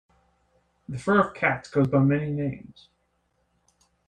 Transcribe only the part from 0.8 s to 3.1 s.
The fur of cats goes by many names.